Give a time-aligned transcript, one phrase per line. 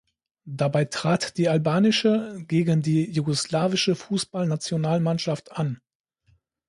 [0.47, 5.79] Dabei trat die albanische gegen die jugoslawische Fußballnationalmannschaft an.